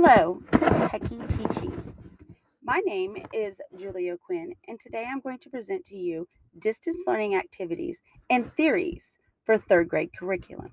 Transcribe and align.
Hello 0.00 0.40
to 0.52 0.58
Techie 0.58 1.28
Teaching. 1.28 1.92
My 2.62 2.78
name 2.78 3.16
is 3.34 3.60
Julia 3.76 4.16
Quinn, 4.16 4.54
and 4.68 4.78
today 4.78 5.04
I'm 5.10 5.18
going 5.18 5.38
to 5.38 5.50
present 5.50 5.84
to 5.86 5.96
you 5.96 6.28
distance 6.56 7.02
learning 7.04 7.34
activities 7.34 8.00
and 8.30 8.54
theories 8.54 9.18
for 9.42 9.58
third 9.58 9.88
grade 9.88 10.10
curriculum. 10.16 10.70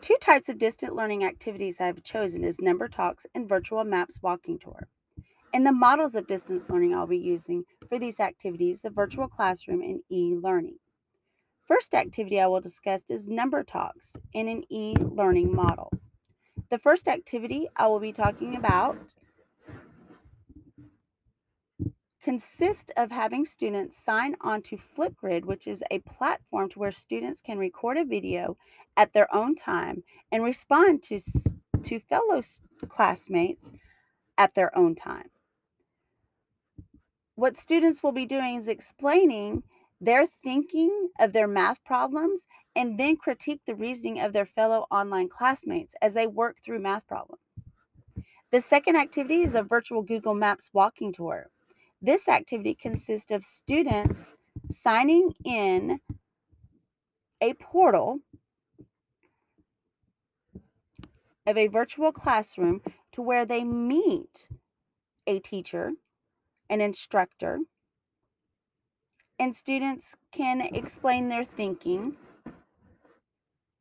Two 0.00 0.16
types 0.18 0.48
of 0.48 0.56
distant 0.56 0.96
learning 0.96 1.24
activities 1.24 1.78
I 1.78 1.88
have 1.88 2.02
chosen 2.02 2.42
is 2.42 2.58
Number 2.58 2.88
Talks 2.88 3.26
and 3.34 3.46
Virtual 3.46 3.84
Maps 3.84 4.20
Walking 4.22 4.58
Tour. 4.58 4.88
And 5.52 5.66
the 5.66 5.72
models 5.72 6.14
of 6.14 6.26
distance 6.26 6.70
learning 6.70 6.94
I'll 6.94 7.06
be 7.06 7.18
using 7.18 7.64
for 7.86 7.98
these 7.98 8.18
activities, 8.18 8.80
the 8.80 8.88
virtual 8.88 9.28
classroom 9.28 9.82
and 9.82 10.00
e-learning. 10.10 10.78
First 11.66 11.92
activity 11.92 12.40
I 12.40 12.46
will 12.46 12.62
discuss 12.62 13.02
is 13.10 13.28
Number 13.28 13.62
Talks 13.62 14.16
in 14.32 14.48
an 14.48 14.62
e-learning 14.70 15.54
model. 15.54 15.90
The 16.68 16.78
first 16.78 17.06
activity 17.06 17.68
I 17.76 17.86
will 17.86 18.00
be 18.00 18.12
talking 18.12 18.56
about 18.56 18.98
consists 22.20 22.90
of 22.96 23.12
having 23.12 23.44
students 23.44 23.96
sign 23.96 24.34
on 24.40 24.60
to 24.60 24.76
Flipgrid, 24.76 25.44
which 25.44 25.68
is 25.68 25.84
a 25.92 26.00
platform 26.00 26.68
to 26.70 26.80
where 26.80 26.90
students 26.90 27.40
can 27.40 27.56
record 27.56 27.96
a 27.96 28.04
video 28.04 28.56
at 28.96 29.12
their 29.12 29.32
own 29.32 29.54
time 29.54 30.02
and 30.32 30.42
respond 30.42 31.04
to, 31.04 31.20
to 31.84 32.00
fellow 32.00 32.42
classmates 32.88 33.70
at 34.36 34.54
their 34.54 34.76
own 34.76 34.96
time. 34.96 35.30
What 37.36 37.56
students 37.56 38.02
will 38.02 38.12
be 38.12 38.26
doing 38.26 38.56
is 38.56 38.66
explaining 38.66 39.62
their 40.00 40.26
thinking 40.26 41.10
of 41.18 41.32
their 41.32 41.48
math 41.48 41.82
problems 41.84 42.46
and 42.74 42.98
then 42.98 43.16
critique 43.16 43.62
the 43.66 43.74
reasoning 43.74 44.20
of 44.20 44.32
their 44.32 44.44
fellow 44.44 44.86
online 44.90 45.28
classmates 45.28 45.94
as 46.02 46.14
they 46.14 46.26
work 46.26 46.58
through 46.62 46.80
math 46.80 47.06
problems. 47.06 47.40
The 48.52 48.60
second 48.60 48.96
activity 48.96 49.42
is 49.42 49.54
a 49.54 49.62
virtual 49.62 50.02
Google 50.02 50.34
Maps 50.34 50.70
walking 50.72 51.12
tour. 51.12 51.50
This 52.00 52.28
activity 52.28 52.74
consists 52.74 53.30
of 53.30 53.42
students 53.42 54.34
signing 54.70 55.32
in 55.44 56.00
a 57.40 57.54
portal 57.54 58.20
of 61.46 61.56
a 61.56 61.68
virtual 61.68 62.12
classroom 62.12 62.82
to 63.12 63.22
where 63.22 63.46
they 63.46 63.64
meet 63.64 64.48
a 65.26 65.38
teacher, 65.38 65.92
an 66.68 66.80
instructor, 66.80 67.60
and 69.38 69.54
students 69.54 70.16
can 70.32 70.60
explain 70.60 71.28
their 71.28 71.44
thinking 71.44 72.16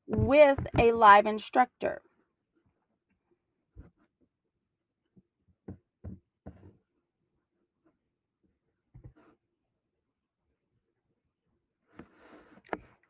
with 0.07 0.67
a 0.77 0.91
live 0.91 1.25
instructor. 1.25 2.01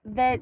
The 0.04 0.40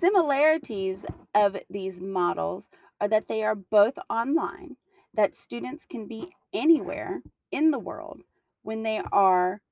similarities 0.00 1.04
of 1.34 1.56
these 1.68 2.00
models 2.00 2.68
are 3.00 3.08
that 3.08 3.26
they 3.26 3.42
are 3.42 3.56
both 3.56 3.98
online, 4.08 4.76
that 5.12 5.34
students 5.34 5.84
can 5.84 6.06
be 6.06 6.30
anywhere 6.52 7.22
in 7.50 7.72
the 7.72 7.78
world 7.80 8.22
when 8.68 8.82
they 8.82 9.00
are 9.12 9.62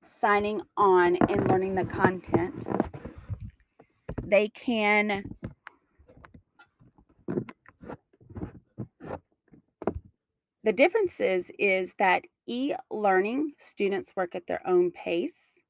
signing 0.00 0.62
on 0.76 1.16
and 1.28 1.48
learning 1.48 1.74
the 1.74 1.84
content 1.84 2.68
they 4.22 4.46
can 4.46 5.24
the 10.62 10.72
difference 10.72 11.18
is 11.18 11.50
is 11.58 11.94
that 11.98 12.22
e-learning 12.46 13.54
students 13.58 14.14
work 14.14 14.34
at 14.34 14.46
their 14.46 14.66
own 14.66 14.92
pace. 14.92 15.62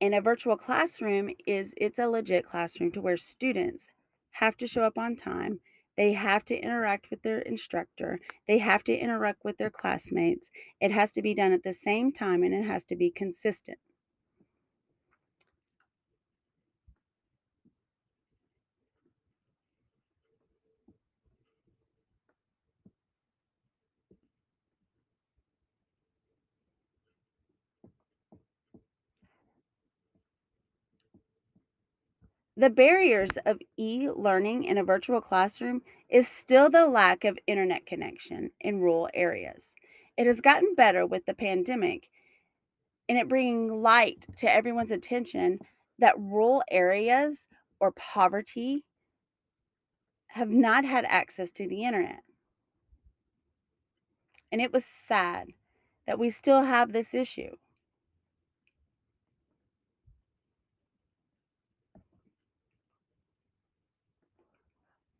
And 0.00 0.14
a 0.14 0.20
virtual 0.20 0.56
classroom 0.56 1.30
is 1.46 1.74
it's 1.76 1.98
a 1.98 2.08
legit 2.08 2.44
classroom 2.44 2.92
to 2.92 3.00
where 3.00 3.16
students 3.16 3.88
have 4.32 4.56
to 4.58 4.66
show 4.66 4.82
up 4.82 4.98
on 4.98 5.16
time 5.16 5.60
they 5.98 6.14
have 6.14 6.44
to 6.46 6.58
interact 6.58 7.10
with 7.10 7.22
their 7.24 7.40
instructor 7.40 8.20
they 8.48 8.58
have 8.58 8.84
to 8.84 8.96
interact 8.96 9.44
with 9.44 9.58
their 9.58 9.70
classmates 9.70 10.50
it 10.80 10.92
has 10.92 11.12
to 11.12 11.22
be 11.22 11.34
done 11.34 11.52
at 11.52 11.64
the 11.64 11.74
same 11.74 12.12
time 12.12 12.44
and 12.44 12.54
it 12.54 12.64
has 12.64 12.84
to 12.86 12.96
be 12.96 13.10
consistent 13.10 13.78
The 32.58 32.70
barriers 32.70 33.30
of 33.46 33.60
e 33.76 34.10
learning 34.10 34.64
in 34.64 34.78
a 34.78 34.82
virtual 34.82 35.20
classroom 35.20 35.82
is 36.08 36.26
still 36.26 36.68
the 36.68 36.88
lack 36.88 37.22
of 37.22 37.38
internet 37.46 37.86
connection 37.86 38.50
in 38.58 38.80
rural 38.80 39.08
areas. 39.14 39.76
It 40.16 40.26
has 40.26 40.40
gotten 40.40 40.74
better 40.74 41.06
with 41.06 41.24
the 41.24 41.34
pandemic 41.34 42.08
and 43.08 43.16
it 43.16 43.28
bringing 43.28 43.80
light 43.80 44.26
to 44.38 44.52
everyone's 44.52 44.90
attention 44.90 45.60
that 46.00 46.18
rural 46.18 46.64
areas 46.68 47.46
or 47.78 47.92
poverty 47.92 48.84
have 50.30 50.50
not 50.50 50.84
had 50.84 51.04
access 51.04 51.52
to 51.52 51.68
the 51.68 51.84
internet. 51.84 52.24
And 54.50 54.60
it 54.60 54.72
was 54.72 54.84
sad 54.84 55.50
that 56.08 56.18
we 56.18 56.28
still 56.30 56.62
have 56.62 56.92
this 56.92 57.14
issue. 57.14 57.54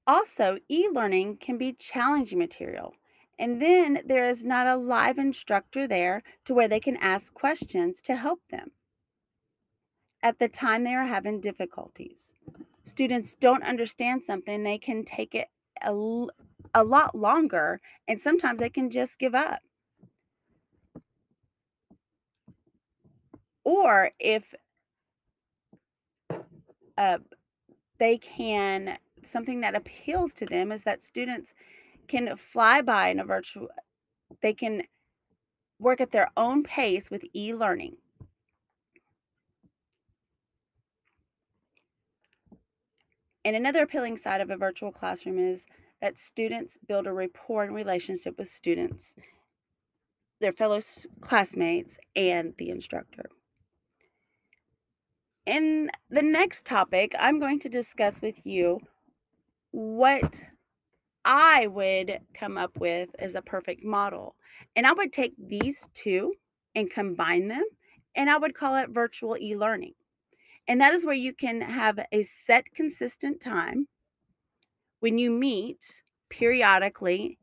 Also, 0.08 0.58
e 0.68 0.88
learning 0.90 1.36
can 1.36 1.58
be 1.58 1.74
challenging 1.74 2.38
material. 2.38 2.94
And 3.38 3.60
then 3.60 4.00
there 4.06 4.26
is 4.26 4.42
not 4.42 4.66
a 4.66 4.74
live 4.74 5.18
instructor 5.18 5.86
there 5.86 6.22
to 6.46 6.54
where 6.54 6.66
they 6.66 6.80
can 6.80 6.96
ask 6.96 7.32
questions 7.34 8.00
to 8.02 8.16
help 8.16 8.40
them 8.50 8.72
at 10.22 10.38
the 10.38 10.48
time 10.48 10.82
they 10.82 10.94
are 10.94 11.06
having 11.06 11.40
difficulties. 11.40 12.32
Students 12.84 13.34
don't 13.34 13.62
understand 13.62 14.22
something, 14.24 14.62
they 14.62 14.78
can 14.78 15.04
take 15.04 15.34
it 15.34 15.48
a, 15.82 15.92
a 16.74 16.82
lot 16.82 17.14
longer, 17.14 17.80
and 18.08 18.20
sometimes 18.20 18.60
they 18.60 18.70
can 18.70 18.90
just 18.90 19.18
give 19.18 19.34
up. 19.34 19.60
Or 23.62 24.12
if 24.18 24.54
uh, 26.96 27.18
they 27.98 28.16
can 28.16 28.98
something 29.28 29.60
that 29.60 29.74
appeals 29.74 30.34
to 30.34 30.46
them 30.46 30.72
is 30.72 30.82
that 30.84 31.02
students 31.02 31.54
can 32.06 32.36
fly 32.36 32.80
by 32.80 33.08
in 33.08 33.20
a 33.20 33.24
virtual 33.24 33.68
they 34.40 34.52
can 34.52 34.82
work 35.78 36.00
at 36.00 36.10
their 36.10 36.30
own 36.36 36.62
pace 36.62 37.10
with 37.10 37.24
e-learning. 37.34 37.96
And 43.44 43.56
another 43.56 43.82
appealing 43.82 44.16
side 44.16 44.40
of 44.40 44.50
a 44.50 44.56
virtual 44.56 44.92
classroom 44.92 45.38
is 45.38 45.64
that 46.02 46.18
students 46.18 46.78
build 46.86 47.06
a 47.06 47.12
rapport 47.12 47.64
and 47.64 47.74
relationship 47.74 48.36
with 48.36 48.48
students 48.48 49.14
their 50.40 50.52
fellow 50.52 50.80
classmates 51.20 51.98
and 52.14 52.54
the 52.58 52.70
instructor. 52.70 53.28
In 55.46 55.90
the 56.10 56.22
next 56.22 56.66
topic 56.66 57.14
i'm 57.18 57.40
going 57.40 57.58
to 57.60 57.68
discuss 57.68 58.20
with 58.20 58.44
you 58.46 58.80
what 59.70 60.42
I 61.24 61.66
would 61.66 62.20
come 62.34 62.56
up 62.56 62.78
with 62.78 63.10
as 63.18 63.34
a 63.34 63.42
perfect 63.42 63.84
model. 63.84 64.34
And 64.74 64.86
I 64.86 64.92
would 64.92 65.12
take 65.12 65.34
these 65.38 65.88
two 65.92 66.34
and 66.74 66.90
combine 66.90 67.48
them, 67.48 67.64
and 68.14 68.30
I 68.30 68.38
would 68.38 68.54
call 68.54 68.76
it 68.76 68.90
virtual 68.90 69.36
e 69.38 69.56
learning. 69.56 69.94
And 70.66 70.80
that 70.80 70.94
is 70.94 71.04
where 71.04 71.14
you 71.14 71.32
can 71.32 71.60
have 71.60 71.98
a 72.12 72.22
set, 72.22 72.72
consistent 72.74 73.40
time 73.40 73.88
when 75.00 75.18
you 75.18 75.30
meet 75.30 76.02
periodically 76.30 77.38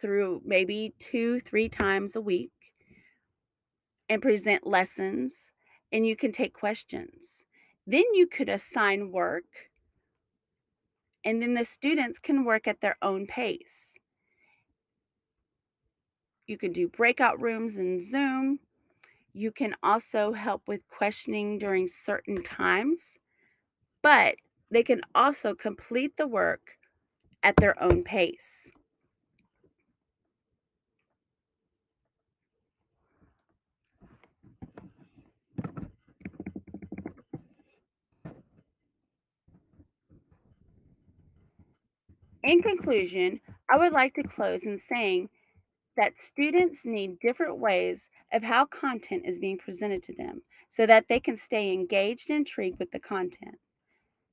through 0.00 0.42
maybe 0.44 0.94
two, 0.98 1.40
three 1.40 1.68
times 1.68 2.16
a 2.16 2.20
week 2.20 2.52
and 4.08 4.22
present 4.22 4.66
lessons, 4.66 5.50
and 5.92 6.06
you 6.06 6.16
can 6.16 6.32
take 6.32 6.54
questions. 6.54 7.44
Then 7.86 8.04
you 8.14 8.26
could 8.26 8.48
assign 8.48 9.12
work 9.12 9.69
and 11.24 11.42
then 11.42 11.54
the 11.54 11.64
students 11.64 12.18
can 12.18 12.44
work 12.44 12.66
at 12.66 12.80
their 12.80 12.96
own 13.02 13.26
pace. 13.26 13.94
You 16.46 16.58
can 16.58 16.72
do 16.72 16.88
breakout 16.88 17.40
rooms 17.40 17.76
in 17.76 18.02
Zoom. 18.02 18.58
You 19.32 19.52
can 19.52 19.76
also 19.82 20.32
help 20.32 20.62
with 20.66 20.80
questioning 20.88 21.58
during 21.58 21.86
certain 21.86 22.42
times, 22.42 23.18
but 24.02 24.36
they 24.70 24.82
can 24.82 25.02
also 25.14 25.54
complete 25.54 26.16
the 26.16 26.26
work 26.26 26.72
at 27.42 27.56
their 27.56 27.80
own 27.82 28.02
pace. 28.02 28.70
In 42.50 42.62
conclusion, 42.62 43.38
I 43.70 43.78
would 43.78 43.92
like 43.92 44.14
to 44.14 44.24
close 44.24 44.64
in 44.64 44.80
saying 44.80 45.28
that 45.96 46.18
students 46.18 46.84
need 46.84 47.20
different 47.20 47.58
ways 47.58 48.08
of 48.32 48.42
how 48.42 48.64
content 48.64 49.22
is 49.24 49.38
being 49.38 49.56
presented 49.56 50.02
to 50.02 50.16
them 50.16 50.42
so 50.68 50.84
that 50.84 51.06
they 51.08 51.20
can 51.20 51.36
stay 51.36 51.72
engaged 51.72 52.28
and 52.28 52.38
intrigued 52.38 52.80
with 52.80 52.90
the 52.90 52.98
content. 52.98 53.60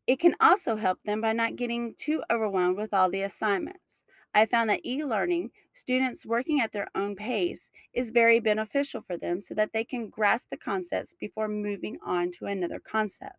It 0.08 0.20
can 0.20 0.34
also 0.42 0.78
help 0.78 0.98
them 1.04 1.22
by 1.22 1.34
not 1.34 1.58
getting 1.58 1.94
too 1.96 2.24
overwhelmed 2.32 2.78
with 2.78 2.92
all 2.92 3.12
the 3.12 3.22
assignments. 3.22 4.02
I 4.34 4.48
found 4.48 4.72
that 4.72 4.84
e 4.84 5.04
learning, 5.04 5.52
students 5.74 6.26
working 6.26 6.60
at 6.60 6.72
their 6.72 6.88
own 6.96 7.16
pace, 7.16 7.70
is 7.94 8.10
very 8.10 8.40
beneficial 8.40 9.02
for 9.02 9.16
them 9.16 9.40
so 9.40 9.54
that 9.54 9.74
they 9.74 9.84
can 9.84 10.10
grasp 10.10 10.48
the 10.50 10.58
concepts 10.58 11.14
before 11.14 11.48
moving 11.48 12.00
on 12.04 12.32
to 12.40 12.48
another 12.48 12.80
concept. 12.80 13.38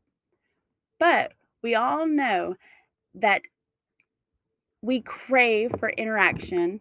But 1.00 1.32
we 1.62 1.74
all 1.74 2.06
know 2.06 2.54
that 3.14 3.42
we 4.82 5.00
crave 5.00 5.72
for 5.78 5.90
interaction 5.90 6.80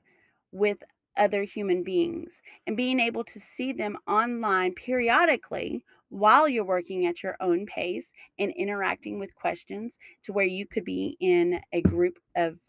with 0.52 0.84
other 1.18 1.44
human 1.44 1.84
beings 1.84 2.42
and 2.66 2.78
being 2.78 3.00
able 3.00 3.24
to 3.24 3.40
see 3.40 3.72
them 3.72 3.98
online 4.08 4.74
periodically 4.74 5.84
while 6.10 6.48
you're 6.48 6.64
working 6.64 7.06
at 7.06 7.24
your 7.24 7.36
own 7.40 7.66
pace 7.66 8.12
and 8.38 8.52
interacting 8.52 9.20
with 9.20 9.36
questions 9.36 9.98
to 10.24 10.32
where 10.32 10.46
you 10.46 10.66
could 10.66 10.86
be 10.86 11.18
in 11.20 11.60
a 11.74 11.82
group 11.82 12.20
of 12.36 12.60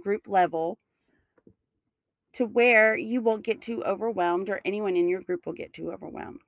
group 0.00 0.26
level 0.26 0.78
to 2.32 2.44
where 2.44 2.96
you 2.96 3.20
won't 3.20 3.44
get 3.44 3.60
too 3.60 3.82
overwhelmed 3.84 4.48
or 4.48 4.60
anyone 4.64 4.96
in 4.96 5.08
your 5.08 5.20
group 5.20 5.46
will 5.46 5.52
get 5.52 5.72
too 5.72 5.90
overwhelmed. 5.92 6.40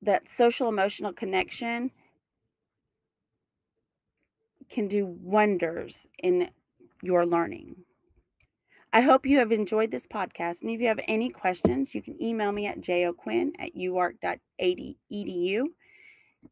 That 0.00 0.28
social 0.28 0.68
emotional 0.68 1.12
connection 1.12 1.90
can 4.68 4.88
do 4.88 5.06
wonders 5.06 6.06
in 6.18 6.50
your 7.02 7.26
learning. 7.26 7.76
I 8.92 9.02
hope 9.02 9.26
you 9.26 9.38
have 9.38 9.52
enjoyed 9.52 9.90
this 9.90 10.06
podcast. 10.06 10.62
And 10.62 10.70
if 10.70 10.80
you 10.80 10.88
have 10.88 11.00
any 11.06 11.28
questions, 11.28 11.94
you 11.94 12.00
can 12.00 12.20
email 12.22 12.52
me 12.52 12.66
at 12.66 12.80
joquinn 12.80 13.52
at 13.58 13.74
uark.edu. 13.74 15.64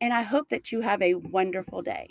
And 0.01 0.13
I 0.13 0.23
hope 0.23 0.49
that 0.51 0.71
you 0.73 0.83
have 0.83 1.01
a 1.01 1.15
wonderful 1.15 1.81
day. 1.83 2.09